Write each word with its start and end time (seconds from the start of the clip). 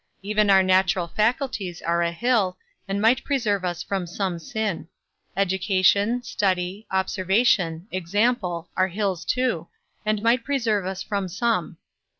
Even 0.23 0.49
our 0.49 0.63
natural 0.63 1.07
faculties 1.07 1.79
are 1.79 2.01
a 2.01 2.11
hill, 2.11 2.57
and 2.87 2.99
might 2.99 3.23
preserve 3.23 3.63
us 3.63 3.83
from 3.83 4.07
some 4.07 4.39
sin. 4.39 4.87
Education, 5.37 6.23
study, 6.23 6.87
observation, 6.89 7.87
example, 7.91 8.67
are 8.75 8.87
hills 8.87 9.23
too, 9.23 9.67
and 10.03 10.23
might 10.23 10.43
preserve 10.43 10.87
us 10.87 11.03
from 11.03 11.27
some. 11.27 11.77